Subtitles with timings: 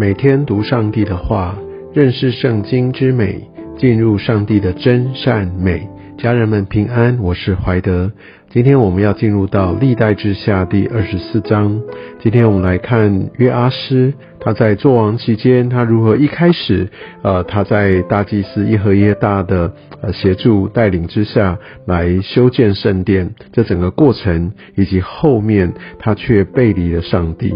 [0.00, 1.54] 每天读上帝的话，
[1.92, 3.38] 认识圣经之美，
[3.76, 5.86] 进入上帝的真善美。
[6.16, 8.10] 家人们平安，我是怀德。
[8.48, 11.78] 今天我们要进入到历代之下第二十四章。
[12.18, 16.88] 今天我们来看约阿施，他在作王期间，他如何一开始，
[17.20, 27.52] 呃，他在大祭司耶和耶大的呃协助带领之下来修建圣殿，这整个过程，以及后面他却背离了上帝。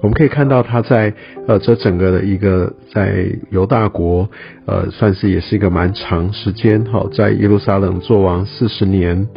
[0.00, 1.12] 我们可以看到他在
[1.46, 4.28] 呃这整个的一个在犹大国，
[4.64, 9.28] 呃，算是也是一个蛮长时间哈，在耶路撒冷做王四十年。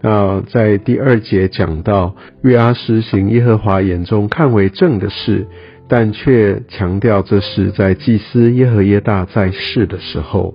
[0.00, 5.46] 那在第二节讲到约阿施行耶和华眼中看为正的事，
[5.88, 10.54] 但却强调这是在祭司耶和耶大在世的时候。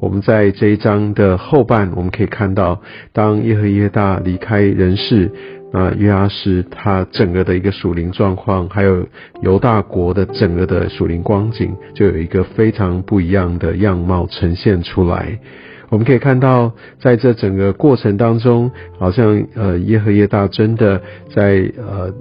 [0.00, 5.30] 我们在这一章的后半，我们可以看到，当耶和耶大离开人世。
[5.74, 9.06] 啊约阿施他整个的一个属灵状况，还有
[9.42, 15.38] 犹大国的整个的属灵光景，就有一个非常不一样的样貌呈现出来。
[15.90, 21.02] 我们可以看到，在这整个过程当中，好像呃耶和耶大真的
[21.34, 22.14] 在呃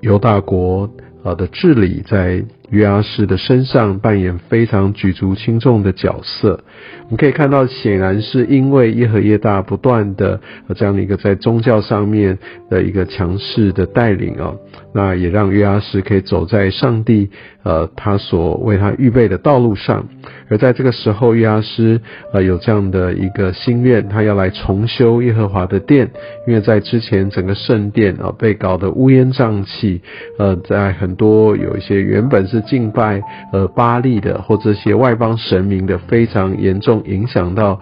[0.00, 0.90] 犹大国
[1.22, 2.42] 呃的治理在。
[2.74, 6.64] 约阿施的身上扮演非常举足轻重的角色。
[7.04, 10.40] 我们可以看到，显然是因为耶和耶大不断的
[10.74, 12.36] 这样的一个在宗教上面
[12.68, 14.52] 的一个强势的带领啊，
[14.92, 17.30] 那也让约阿施可以走在上帝
[17.64, 20.06] 呃他所为他预备的道路上。
[20.48, 22.00] 而在这个时候，约阿施
[22.32, 26.10] 呃有这样的一个心愿，他要来重修耶和华的殿，
[26.46, 30.02] 因为在之前整个圣殿啊被搞得乌烟瘴气，
[30.38, 37.80] 呃，在很多有一些原本是敬拜呃巴利的或这些外邦神明的，非常严重影响到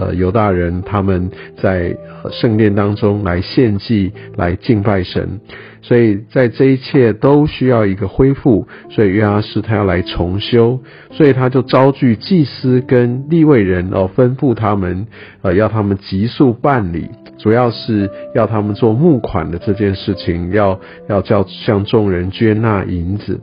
[0.00, 1.96] 呃犹大人他们在
[2.32, 5.40] 圣殿当中来献祭来敬拜神，
[5.82, 10.78] 所以在这一切都需要一个恢复，所以约阿斯他要来重修，
[11.10, 15.06] 所以他就招聚祭司跟立位人哦，吩咐他们
[15.42, 20.78] 呃要他们急速办理，主要是要他们做募款的这件事情，要
[21.08, 23.40] 要叫向众人捐纳银子。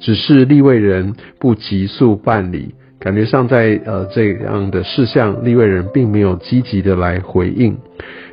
[0.00, 7.76] 只是立位人不急速办理，感觉上在呃这样的事项，立位人并没有积极的来回应。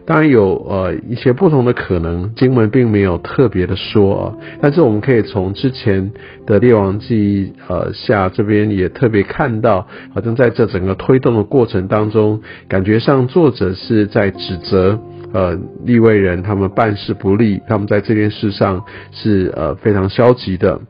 [0.09, 4.33] 当然有呃一些不同的可能，经文并没有特别的说啊。
[4.59, 6.11] 但是我们可以从之前
[6.47, 14.99] 的列王记呃下这边也特别看到，好像在这整个推动的过程当中，感觉上作者是在指责
[15.31, 15.55] 呃
[15.85, 20.81] 立位人他们办事不力，他们在这件事上是呃非常消极的。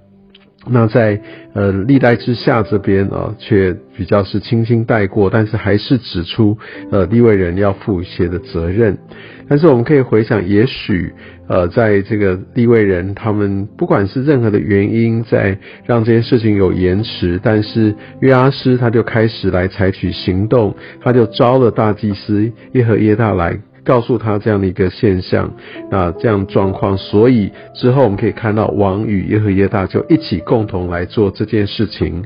[0.68, 1.20] 那在
[1.54, 6.58] 呃历代之下这边啊，却比较是轻轻带过，但是还是指出
[6.92, 8.98] 呃立位人要负一些的责任。
[9.48, 11.12] 但是我们可以回想，也许
[11.48, 23.58] 呃在这个立位人他们不管是任何的原因，在让这件事情有延迟，但是约阿斯他就开始来采取行动，他就招了大祭司耶和耶大来。
[23.90, 25.52] 告诉他这样的一个现象，
[25.90, 32.24] 那这样状况，所以之后我们可以看到王与耶和耶大就一起共同来做这件事情。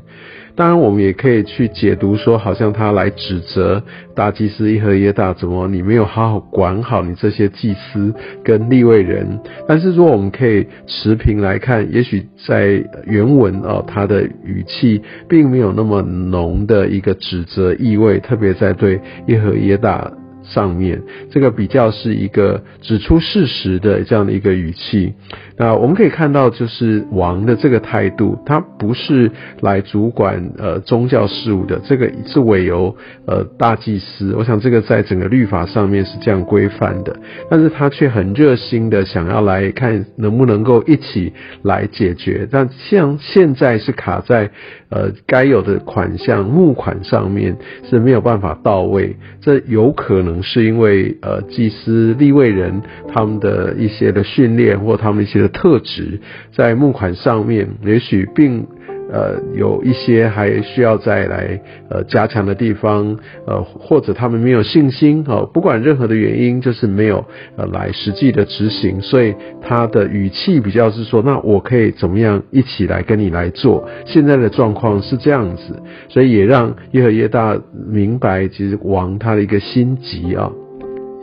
[0.54, 3.82] 当然，我们也可以去解读说，好像他来指责
[4.14, 8.14] 大祭司耶和耶大，怎么你没有好好管好你这些祭司
[8.44, 9.40] 跟立位人？
[9.66, 15.00] 但是如果我们可以持平来看，也许在原文哦，他的语气
[15.30, 20.12] 并没有那么浓的一个指责意味，特别在对耶和耶大。
[20.44, 21.02] 上面。
[21.30, 25.14] 这个比较是一个指出事实的这样的一个语气，
[25.56, 32.94] 那我们可以看到，就是王的这个态度，他不是来主管呃宗教事务的，这个是委由
[33.26, 34.34] 呃大祭司。
[34.36, 37.16] 我想这个在整个律法上面是这样规范的，
[37.48, 44.50] 但是他却很热心的想要来看能不能够一起来解决，但像现在是卡在
[44.90, 47.56] 呃该有的款项募款上面
[47.88, 50.33] 是没有办法到位，这有可能。
[50.42, 52.82] 是因为呃祭司立位人
[53.12, 56.20] 他们的一些的训练或他们一些的特质，
[56.52, 58.66] 在募款上面也许并
[59.12, 63.16] 呃有一些还需要再来呃加强的地方，
[63.46, 67.24] 呃或者他们没有信心哦，不管任何的原因，就是没有
[67.56, 73.88] 呃来实际的执行，所以他的语气比较是说，那我可以怎么样一起来跟你来做？
[74.06, 77.58] 现在的状况是这样子，所以也让耶和耶大
[77.88, 80.50] 明白，其实王他的一个心急啊。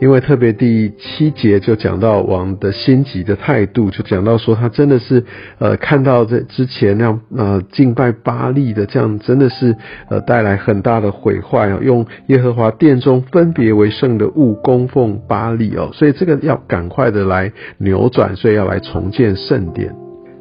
[0.02, 5.24] 因为特别第七节就讲到王的心急的态度，就讲到说他真的是
[5.60, 9.76] 呃看到这之前那样呃敬拜巴利的这样真的是
[10.10, 19.94] 呃带来很大的毁坏啊，用耶和华殿中分别为圣的物供奉巴利哦，所以这个要赶快的来扭转，所以要来重建圣殿。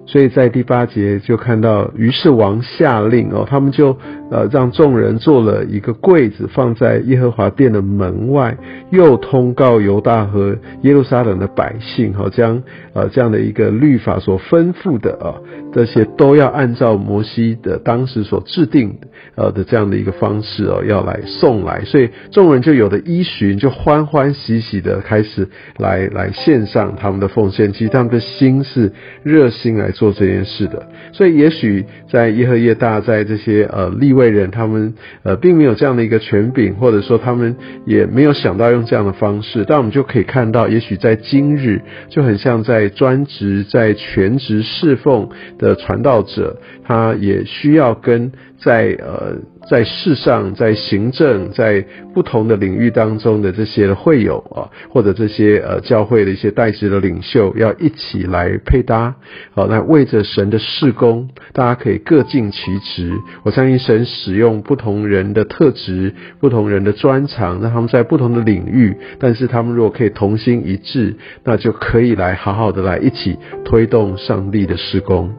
[0.05, 3.95] 所以在第八节就看到，于是王下令哦，他们就
[4.29, 8.57] 呃让众人做了一个柜子，放在耶和华殿的门外，
[8.89, 12.61] 又通告犹大和耶路撒冷的百姓，哈，将
[12.93, 15.35] 呃这样的一个律法所吩咐的啊，
[15.71, 25.47] 这些都要按照摩西的当时所制定的呃的这样的一个方式哦，要来送来，所以众人就有的依循，就欢欢喜喜的开始
[25.77, 28.91] 来来献上他们的奉献，其实他们的心是
[29.23, 29.91] 热心来。
[29.91, 45.29] 做这件事的，所以也许在耶和耶大，在这些呃立位人，他们呃并没有这样的一个权柄，或者说他们也没有想到用这样的方式，但我们就可以看到，也许在今日就很像在专职、在全职侍奉
[45.59, 48.31] 的传道者，他也需要跟
[48.63, 49.37] 在呃。
[49.69, 51.85] 在世上，在行政，在
[52.15, 59.15] 不同的领域当中的这些会友啊，或者这些呃教会的一些代职的领袖，要一起来配搭，
[59.53, 63.13] 好，那为着神的事工，大家可以各尽其职。
[63.43, 71.15] 我相信神使用不同人的特质、不同人的专长，让他们在不同的领域，但是他们如果可以同心一致，
[71.45, 75.31] 那就可以来好好的来一起推动上帝的施工。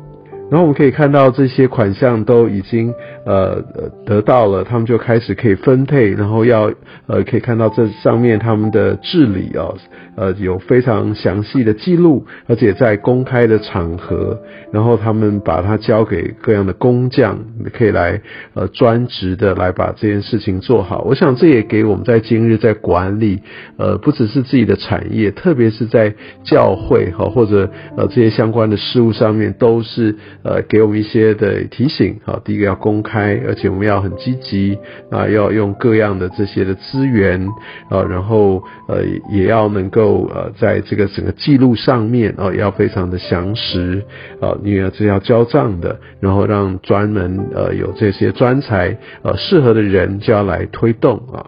[0.51, 2.93] 然后我们可以看到这些款项都已经
[3.25, 3.63] 呃
[4.05, 6.71] 得到了，他们就开始可以分配，然后要
[7.07, 9.73] 呃可以看到这上面他们的治理啊，
[10.15, 14.39] 呃有非常详细的记录，而且在公开的场合，
[14.71, 17.39] 然后他们把它交给各样的工匠，
[17.73, 18.21] 可以来
[18.53, 21.03] 呃专职的来把这件事情做好。
[21.09, 23.41] 我想这也给我们在今日在管理
[23.79, 30.15] 呃不只是自己的产业，特别是在教会哈或者呃这些相关的事物上面都是。
[30.43, 34.79] 呃，给我们一些的提醒，好，第一个要公开，而且我们要很积极
[35.11, 37.49] 啊，要用各样的这些的资源
[37.89, 44.03] 啊，然后呃，也要能够呃，在这个整个记录上面啊，要非常的详实
[44.41, 51.47] 啊，你要是要交账的，然后让专门呃有这些专才呃适合的人就要来推动啊。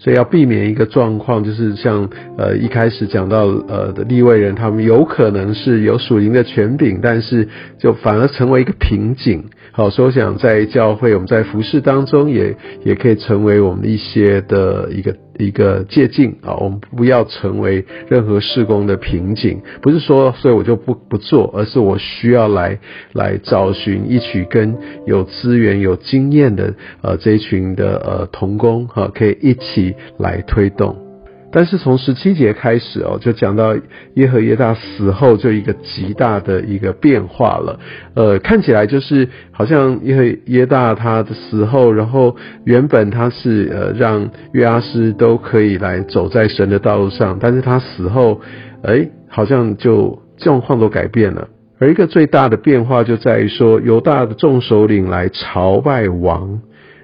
[0.00, 2.08] 所以要避免一个状况，就是像
[2.38, 7.46] 呃一开始讲到呃的立位人，他们有可能是有属灵的权柄，但是
[7.78, 9.44] 就反而成为一个瓶颈。
[9.72, 15.14] 好，所以我想在教会，我们在服饰当中也也可以成为我们一些的一个。
[15.40, 22.78] 一个借镜啊，我们不要成为任何事工的瓶颈，不是说所以我就不不做，而是我需要来
[23.12, 24.76] 来找寻一起跟
[25.06, 31.09] 有资源、有经验的呃这一群的呃童工哈，可以一起来推动。
[31.52, 33.74] 但是从十七节开始哦，就讲到
[34.14, 37.78] 耶和耶大死后，就一个极大的一个变化了。
[38.14, 48.40] 呃，看起来就是好像耶和耶大他的死后，然后原本他是呃让约阿斯都可以来走在神的道路上，但是他死后，
[48.82, 51.48] 哎，好像就状况都改变了。
[51.80, 56.60] 而一个最大的变化就在于说，犹大的众首领来朝拜王。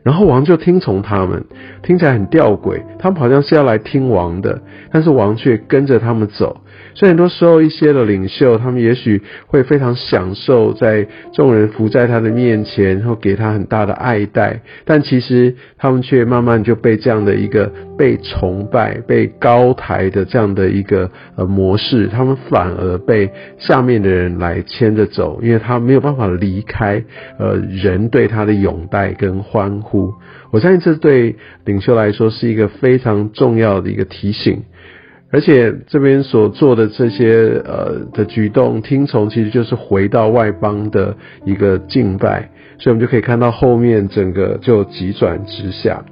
[0.06, 1.44] 然后王就听从他们，
[1.82, 2.80] 听起来很吊诡。
[2.96, 4.62] 他们好像是要来听王的，
[4.92, 6.60] 但是王却跟着他们走。
[6.94, 27.02] 所以很多时候，一些的领袖，他们也许会非常享受在众人伏在他的面前，然后给他很大的爱戴，但其实他们却慢慢就被这样的一个被崇拜、被高抬的这样的一个呃模式，他们反而被下面的人来牵着走，因为他没有办法离开
[27.40, 29.95] 呃人对他的拥戴跟欢呼。
[30.50, 34.62] 我相信这对领袖来说是一个非常重要的一个提醒。
[35.32, 42.48] 而且这边所做的这些呃的举动听从，其实就是回到外邦的一个敬拜，
[42.78, 46.04] 所以我们就可以看到后面整个就急转直下。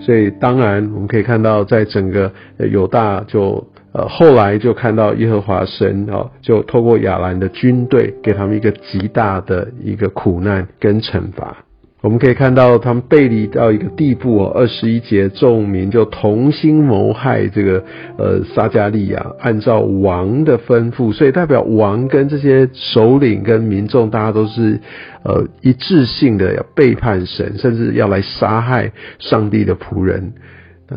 [0.00, 2.32] 所以当然我们可以看到，在整个
[2.70, 3.62] 犹大就
[3.92, 11.64] 呃后来就看到耶和华神啊，就透过亚兰的军队给他们一个极大的一个苦难跟惩罚。
[12.04, 14.52] 我们可以看到，他们背离到一个地步哦。
[14.54, 17.82] 二十一节，众民就同心谋害这个
[18.18, 24.78] 呃撒加利亚，按照王的吩咐，所以代表王跟这些首领跟民众，大家都是
[25.24, 30.34] 呃一致性的要背叛神，甚至要来杀害上帝的仆人。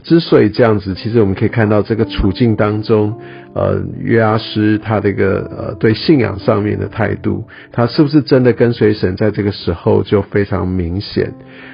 [0.04, 3.14] 之所以这样子，其实我们可以看到这个处境当中，
[3.54, 11.34] 呃，约阿斯他这个呃对信仰上面的态度，他是不是真的跟随神，在这个时候就非常明显。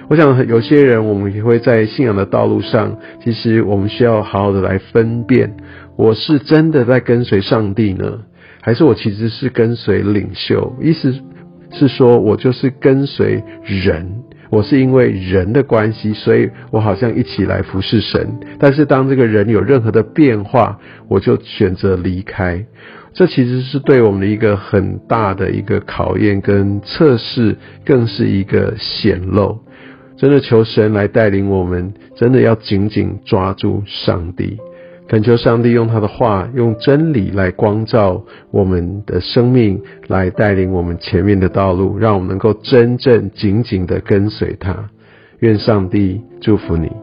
[0.10, 5.56] 我想有些人，我们也会在信仰的道路上，其实我们需要好好的来分辨，
[5.98, 8.20] 我是真的在跟随上帝呢，
[8.62, 10.76] 还是我其实是跟随领袖？
[10.82, 11.14] 意思
[11.72, 14.24] 是说我就是跟随人。
[14.54, 18.40] 我是因为人的关系，所以我好像一起来服侍神。
[18.60, 20.78] 但是当这个人有任何的变化，
[21.10, 22.64] 我就选择离开。
[23.16, 29.58] 这其实是对我们的一个很大的一个考验跟测试，更是一个显露。
[30.18, 34.60] 真的求神来带领我们，真的要紧紧抓住上帝，
[35.08, 44.90] 恳求上帝用他的话，用真理来光照我们的生命，来带领我们前面的道路，让我们能够真正紧紧的跟随他。
[45.40, 47.03] 愿上帝祝福你。